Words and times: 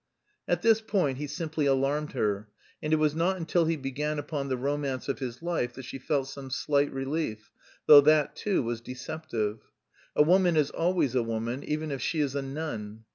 At 0.47 0.63
this 0.63 0.81
point 0.81 1.19
he 1.19 1.27
simply 1.27 1.67
alarmed 1.67 2.13
her, 2.13 2.49
and 2.81 2.91
it 2.91 2.95
was 2.95 3.13
not 3.13 3.37
until 3.37 3.65
he 3.65 3.75
began 3.75 4.17
upon 4.17 4.49
the 4.49 4.57
romance 4.57 5.07
of 5.07 5.19
his 5.19 5.43
life 5.43 5.73
that 5.73 5.85
she 5.85 5.99
felt 5.99 6.27
some 6.27 6.49
slight 6.49 6.91
relief, 6.91 7.51
though 7.85 8.01
that 8.01 8.35
too 8.35 8.63
was 8.63 8.81
deceptive. 8.81 9.59
A 10.15 10.23
woman 10.23 10.57
is 10.57 10.71
always 10.71 11.13
a 11.13 11.21
woman 11.21 11.63
even 11.63 11.91
if 11.91 12.01
she 12.01 12.19
is 12.19 12.33
a 12.33 12.41
nun. 12.41 13.03